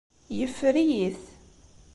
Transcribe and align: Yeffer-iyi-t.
Yeffer-iyi-t. 0.37 1.19